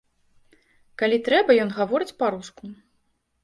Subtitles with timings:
[1.03, 2.75] Калі трэба, ён гаворыць па-руску.